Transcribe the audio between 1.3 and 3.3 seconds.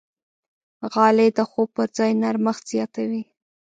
د خوب پر ځای نرمښت زیاتوي.